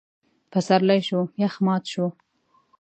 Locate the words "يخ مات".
1.43-1.83